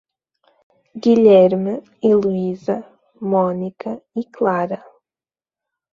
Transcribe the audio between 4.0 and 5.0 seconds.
e Clara